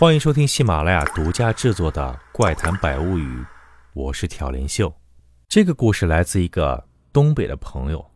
[0.00, 3.36] 欢迎收听喜马拉雅独家制作的《怪谈百物语》，
[3.92, 4.90] 我是挑帘秀。
[5.46, 8.10] 这个故事来自一个东北的朋友。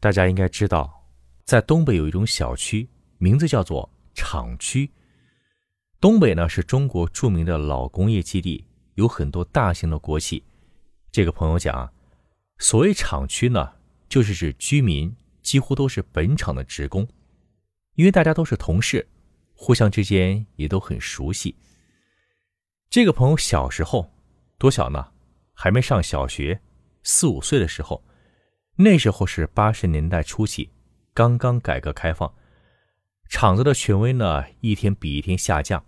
[0.00, 1.08] 大家应该知道，
[1.44, 4.90] 在东北有一种小区，名字叫做厂区。
[6.00, 10.42] 东北呢是中国著名的老工业基地，有很多大型的国企。
[11.12, 11.88] 这个朋友讲，
[12.58, 13.70] 所谓厂区呢，
[14.08, 17.06] 就是指居民几乎都是本厂的职工，
[17.94, 19.06] 因为大家都是同事。
[19.60, 21.56] 互相之间也都很熟悉。
[22.88, 24.08] 这个朋友小时候
[24.56, 25.12] 多小呢？
[25.52, 26.60] 还没上小学，
[27.02, 28.02] 四五岁的时候。
[28.76, 30.70] 那时候是八十年代初期，
[31.12, 32.32] 刚刚改革开放，
[33.28, 35.84] 厂子的权威呢一天比一天下降。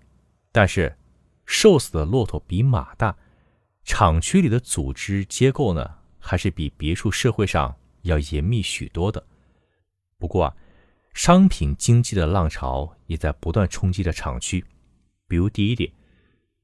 [0.50, 0.98] 但是，
[1.46, 3.16] 瘦死的骆驼比马大，
[3.84, 9.24] 厂区里的组织结构呢还是比别处社会上要严密许多的。
[10.18, 10.56] 不过啊。
[11.12, 14.64] 商品经济的浪潮也在不断冲击着厂区，
[15.26, 15.92] 比如第一点，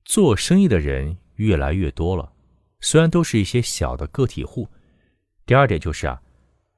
[0.05, 2.33] 做生意的人越来越多了，
[2.80, 4.69] 虽然都是一些小的个体户。
[5.44, 6.22] 第二点就是啊，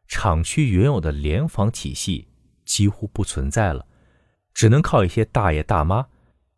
[0.06, 2.26] 厂区原有的联防体系
[2.64, 3.86] 几乎不存在了，
[4.52, 6.06] 只能靠一些大爷大妈。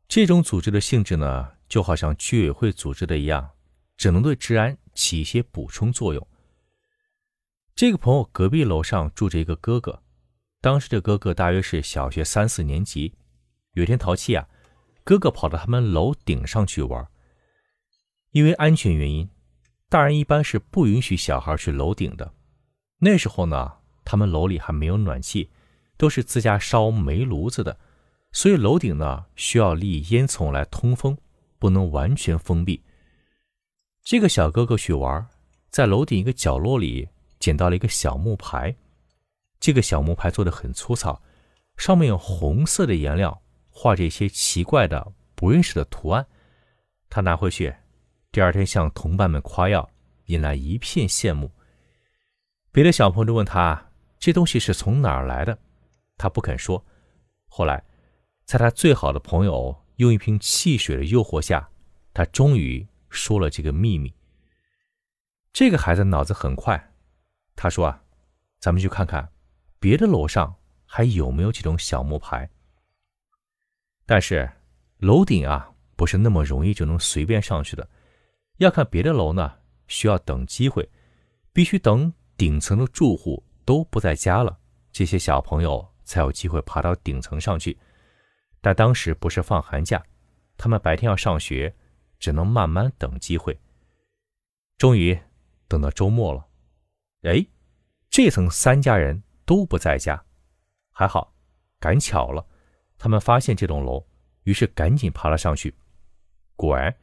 [0.08, 3.50] 这种组织的性质呢，就好像居委会组织的一样，
[3.96, 6.26] 只能对治安起一些补充作用。
[7.74, 10.02] 这个朋友隔壁楼上住着一个哥哥。
[10.60, 13.14] 当时的哥哥大约是小学三四年级，
[13.72, 14.46] 有天淘气啊，
[15.04, 17.06] 哥哥跑到他们楼顶上去玩。
[18.32, 19.28] 因为安全原因，
[19.88, 22.34] 大人一般是不允许小孩去楼顶的。
[22.98, 25.50] 那时候呢，他们楼里还没有暖气，
[25.96, 27.78] 都是自家烧煤炉子的，
[28.30, 31.16] 所以楼顶呢需要立烟囱来通风，
[31.58, 32.84] 不能完全封闭。
[34.04, 35.26] 这个小哥哥去玩，
[35.70, 38.76] 在楼顶一个角落里捡到了一个小木牌。
[39.60, 41.22] 这个小木牌做的很粗糙，
[41.76, 46.26] 上面用红色的颜料画着一些奇怪的、不认识的图案。
[47.10, 47.74] 他拿回去，
[48.32, 49.88] 第二天向同伴们夸耀，
[50.26, 51.50] 引来一片羡慕。
[52.72, 55.58] 别的小朋友问他这东西是从哪儿来的，
[56.16, 56.82] 他不肯说。
[57.46, 57.84] 后来，
[58.44, 61.68] 在他最好的朋友用一瓶汽水的诱惑下，
[62.14, 64.14] 他终于说了这个秘密。
[65.52, 66.92] 这个孩子脑子很快，
[67.56, 68.02] 他说：“啊，
[68.60, 69.28] 咱们去看看。”
[69.80, 70.54] 别的楼上
[70.84, 72.48] 还有没有这种小木牌？
[74.04, 74.48] 但是
[74.98, 77.88] 楼顶啊，不是那么容易就能随便上去的，
[78.58, 79.58] 要看别的楼呢，
[79.88, 80.86] 需要等机会，
[81.54, 84.58] 必须等顶层的住户都不在家了，
[84.92, 87.78] 这些小朋友才有机会爬到顶层上去。
[88.60, 90.04] 但当时不是放寒假，
[90.58, 91.74] 他们白天要上学，
[92.18, 93.58] 只能慢慢等机会。
[94.76, 95.18] 终于
[95.66, 96.46] 等到周末了，
[97.22, 97.46] 哎，
[98.10, 99.22] 这层三家人。
[99.50, 100.24] 都不在家，
[100.92, 101.34] 还好，
[101.80, 102.46] 赶巧了，
[102.96, 104.06] 他们发现这栋楼，
[104.44, 105.74] 于是赶紧爬了上去。
[106.54, 106.94] 果然，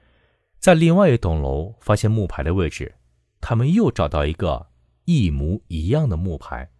[0.57, 2.96] 在另外一栋楼发现木牌的位置，
[3.41, 4.69] 他们又找到一个
[5.03, 6.72] 一模一样的木牌。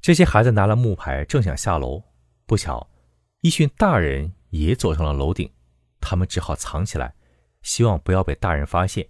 [0.00, 2.02] 这些孩子拿了木牌，正想下楼，
[2.46, 2.88] 不巧，
[3.42, 5.52] 一群大人也走上了楼顶，
[6.00, 7.14] 他们只好藏起来，
[7.60, 9.06] 希望不要被大人发现。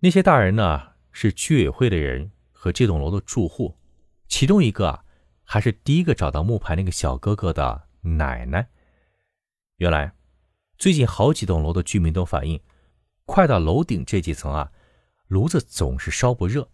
[0.00, 3.74] 那些大人呢，是居委会的人和这栋楼的住户。
[4.28, 5.04] 其中一个啊，
[5.42, 8.68] 还是第一个找到木牌那个小哥哥的奶奶。
[9.76, 10.12] 原来，
[10.76, 12.60] 最近好几栋楼的居民都反映，
[13.24, 14.70] 快到楼顶这几层啊，
[15.28, 16.68] 炉子总是烧不热。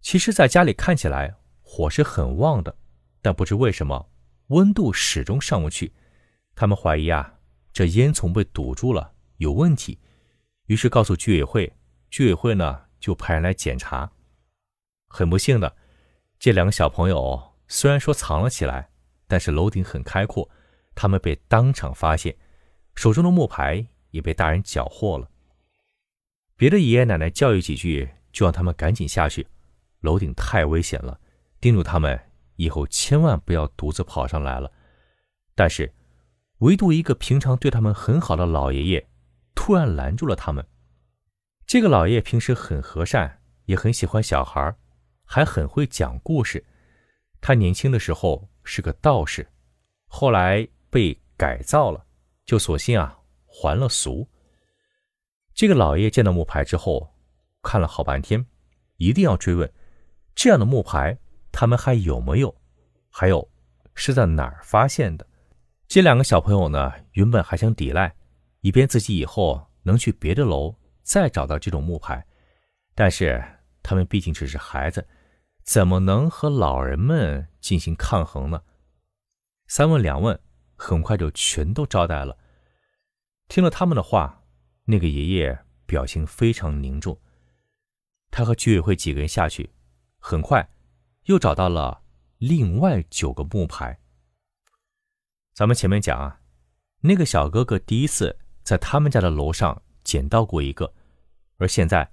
[0.00, 2.76] 其实，在家里看起来火是很旺的，
[3.22, 4.10] 但不知为什么
[4.48, 5.92] 温度始终上不去。
[6.54, 7.38] 他们怀疑啊，
[7.72, 9.98] 这烟囱被堵住了，有问题。
[10.66, 11.74] 于是告诉居委会，
[12.10, 14.12] 居委会呢就派人来检查。
[15.08, 15.76] 很不幸的。
[16.42, 18.90] 这两个小朋友虽然说藏了起来，
[19.28, 20.50] 但是楼顶很开阔，
[20.92, 22.36] 他们被当场发现，
[22.96, 25.30] 手中的木牌也被大人缴获了。
[26.56, 29.46] 别的爷爷奶奶教育几句，就让他们赶紧下去，
[30.00, 31.20] 楼顶太危险了，
[31.60, 32.20] 叮嘱他们
[32.56, 34.68] 以后千万不要独自跑上来了。
[35.54, 35.94] 但是，
[36.58, 39.08] 唯独一个平常对他们很好的老爷爷，
[39.54, 40.66] 突然拦住了他们。
[41.68, 44.76] 这个老爷爷平时很和善，也很喜欢小孩
[45.24, 46.64] 还很会讲故事。
[47.40, 49.46] 他年轻的时候是个道士，
[50.06, 52.04] 后来被改造了，
[52.44, 54.28] 就索性啊还了俗。
[55.54, 57.14] 这个老爷见到木牌之后，
[57.62, 58.46] 看了好半天，
[58.96, 59.70] 一定要追问：
[60.34, 61.18] 这样的木牌
[61.50, 62.54] 他们还有没有？
[63.10, 63.50] 还有
[63.94, 65.26] 是在哪儿发现的？
[65.86, 68.14] 这两个小朋友呢，原本还想抵赖，
[68.60, 72.24] 以便自己以后能去别的楼再找到这种木牌，
[72.94, 73.44] 但是
[73.82, 75.06] 他们毕竟只是孩子。
[75.64, 78.62] 怎么能和老人们进行抗衡呢？
[79.68, 80.38] 三问两问，
[80.74, 82.36] 很快就全都招待了。
[83.46, 84.42] 听了他们的话，
[84.86, 85.56] 那个爷爷
[85.86, 87.16] 表情非常凝重。
[88.32, 89.70] 他和居委会几个人下去，
[90.18, 90.68] 很快
[91.26, 92.02] 又找到了
[92.38, 93.96] 另外九个木牌。
[95.54, 96.40] 咱们前面讲啊，
[97.02, 100.92] 那个小哥哥第一次在他们家的楼上捡到过一个，
[101.58, 102.10] 而现在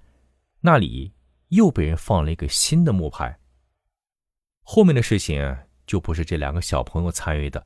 [0.60, 1.12] 那里
[1.50, 3.38] 又被人放了一个新的木牌。
[4.62, 5.56] 后面的事情
[5.86, 7.64] 就不是这两个小朋友参与的，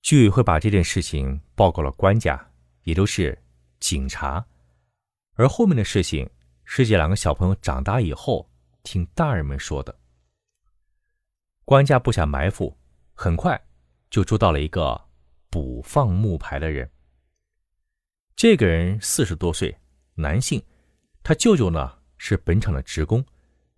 [0.00, 2.50] 居委会把这件事情报告了官家，
[2.84, 3.38] 也都是
[3.80, 4.46] 警察，
[5.34, 6.28] 而后面的事情
[6.64, 8.50] 是这两个小朋友长大以后
[8.82, 9.94] 听大人们说的。
[11.66, 12.74] 官家布下埋伏，
[13.12, 13.60] 很快。
[14.10, 14.98] 就捉到了一个
[15.50, 16.90] 补放木牌的人。
[18.34, 19.78] 这个人四十多岁，
[20.14, 20.64] 男性，
[21.22, 23.24] 他舅舅呢是本厂的职工，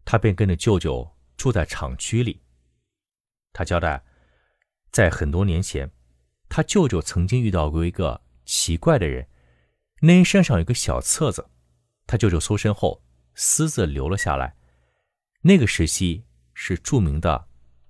[0.05, 2.43] 他便跟着舅舅住在厂区里。
[3.53, 4.03] 他交代，
[4.91, 5.91] 在很多年前，
[6.49, 9.29] 他舅舅曾经遇到过一个奇怪的人，
[10.01, 11.49] 那人身上有个小册子，
[12.07, 13.05] 他舅舅搜身后
[13.35, 14.57] 私自留了下来。
[15.43, 17.49] 那个时期是著名的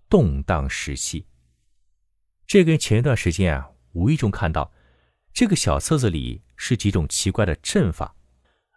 [0.09, 1.27] 动荡时期。
[2.47, 4.73] 这个前一段时间啊，无意中看到
[5.33, 8.17] 这个小册子里是几种奇怪的阵法，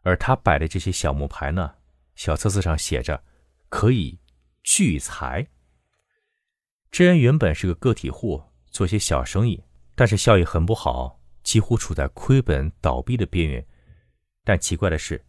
[0.03, 1.73] 而他摆的这些小木牌呢，
[2.15, 3.23] 小册子上写着
[3.69, 4.19] 可以
[4.63, 5.47] 聚财。
[6.91, 9.63] 这人原本是个个体户，做些小生意，
[9.95, 13.65] 但是效益很不好，几乎处在亏本倒闭的边缘。
[14.43, 15.25] 但奇怪的是，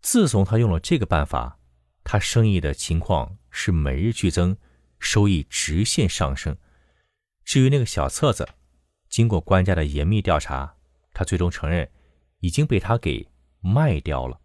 [0.00, 1.58] 自从他用了这个办法，
[2.04, 4.56] 他生意的情况是每日剧增，
[4.98, 6.56] 收益直线上升。
[7.44, 8.48] 至于那个小册子，
[9.08, 10.76] 经过官家的严密调查，
[11.12, 11.90] 他最终承认
[12.38, 13.28] 已经被他给
[13.64, 14.38] 卖掉了。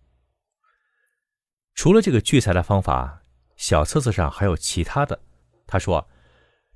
[1.75, 3.21] 除了这个聚财的方法，
[3.57, 5.21] 小册子上还有其他的。
[5.67, 6.09] 他说，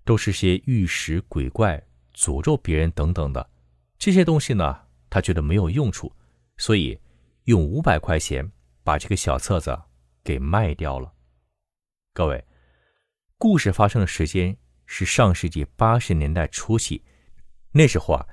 [0.03, 1.81] 都是些玉石鬼怪、
[2.13, 3.49] 诅咒别人等等的
[3.97, 4.81] 这些东西呢。
[5.09, 6.13] 他觉得没有用处，
[6.57, 6.99] 所以
[7.45, 8.51] 用五百块钱
[8.83, 9.81] 把这个小册子
[10.23, 11.13] 给卖掉了。
[12.13, 12.45] 各位，
[13.37, 14.57] 故事发生的时间。
[14.85, 17.03] 是上世纪八十年代初期，
[17.71, 18.27] 那时候啊，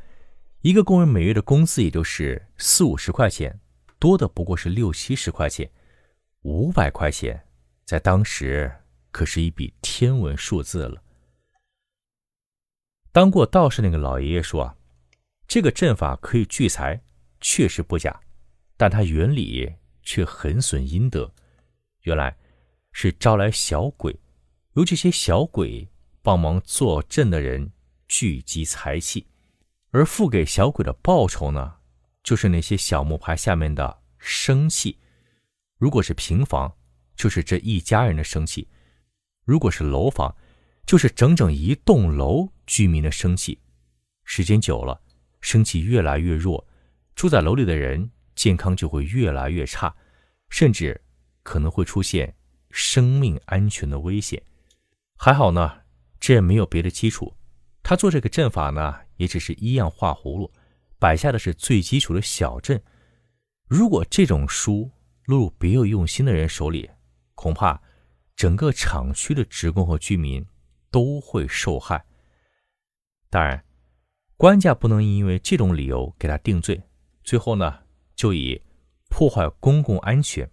[0.63, 3.61] 一个工人每月的工资也就是四五十块钱，
[4.01, 5.71] 多的不过是六七十块钱。
[6.43, 7.47] 五百块钱
[7.85, 8.75] 在当时
[9.13, 11.01] 可是一笔天文数字了。
[13.13, 14.77] 当过道士那个老爷爷说啊，
[15.47, 17.01] 这个阵法可以聚财，
[17.41, 18.21] 确实不假，
[18.77, 21.33] 但它原理却很损阴德。
[22.01, 22.37] 原来
[22.93, 24.19] 是招来小鬼，
[24.73, 25.89] 由这些小鬼。
[26.23, 27.73] 帮忙坐镇的人
[28.07, 29.27] 聚集财气，
[29.91, 31.77] 而付给小鬼的报酬呢，
[32.23, 34.99] 就是那些小木牌下面的生气。
[35.79, 36.77] 如果是平房，
[37.17, 38.67] 就是这一家人的生气；
[39.45, 40.35] 如果是楼房，
[40.87, 43.61] 就是整整一栋楼居民的生气。
[44.25, 45.01] 时间久了，
[45.41, 46.67] 生气越来越弱，
[47.15, 49.95] 住在楼里的人健康就会越来越差，
[50.49, 51.01] 甚至
[51.43, 52.35] 可能会出现
[52.71, 54.43] 生命安全的危险。
[55.17, 55.81] 还好呢。
[56.21, 57.35] 这也没有别的基础，
[57.83, 60.53] 他做这个阵法呢，也只是一样画葫芦，
[61.01, 62.81] 摆下的是最基础的小阵。
[63.67, 64.89] 如果这种书
[65.25, 66.89] 落入别有用心的人手里，
[67.35, 67.81] 恐怕
[68.37, 70.47] 整个厂区的职工和居民
[70.91, 72.05] 都会受害。
[73.29, 73.65] 当然，
[74.37, 76.81] 官家不能因为这种理由给他定罪，
[77.25, 77.81] 最后呢，
[78.15, 78.63] 就以
[79.09, 80.49] 破坏公共安全，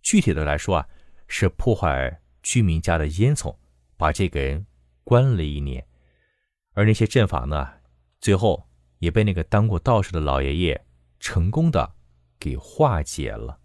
[0.00, 0.88] 具体的来说啊，
[1.28, 3.54] 是破坏居民家的烟囱，
[3.98, 4.64] 把这个人。
[5.02, 5.84] 关了一年，
[6.74, 7.68] 而那些阵法呢，
[8.20, 8.69] 最后
[9.00, 10.86] 也被那个当过道士的老爷爷
[11.18, 11.92] 成功的
[12.38, 13.58] 给化解了。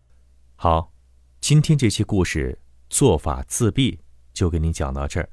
[0.56, 0.92] 好，
[1.40, 4.00] 今天这期故事做法自闭
[4.34, 5.30] 就给您讲到这儿。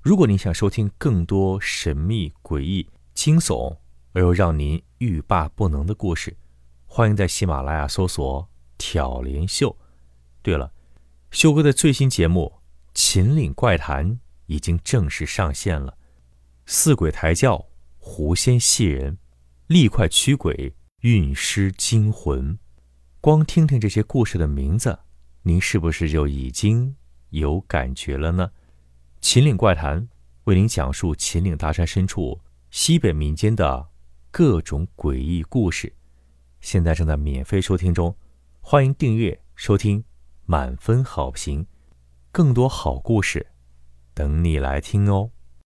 [0.00, 3.76] 如果您想收听更多神秘、诡异、惊悚
[4.12, 6.36] 而又让您欲罢不能的故事，
[6.86, 9.76] 欢迎在喜马拉雅搜索“挑帘秀”。
[10.42, 10.72] 对了，
[11.30, 12.54] 秀哥的最新节目
[12.94, 14.12] 《秦岭怪谈》。
[14.46, 15.96] 已经正式上线了，
[16.66, 19.16] 四鬼抬轿，狐仙戏人，
[19.66, 22.58] 力快驱鬼，运尸惊魂。
[23.22, 24.98] 光听听这些故事的名字，
[25.40, 26.94] 您是不是就已经
[27.30, 28.50] 有感觉了呢？
[29.22, 30.06] 秦岭怪谈
[30.44, 32.38] 为您讲述秦岭大山深处
[32.70, 33.88] 西北民间的
[34.30, 35.94] 各种诡异故事，
[36.60, 38.14] 现在正在免费收听中，
[38.60, 40.04] 欢迎订阅收听，
[40.44, 41.66] 满分好评，
[42.30, 43.46] 更多好故事。
[44.12, 45.30] 等你来听哦。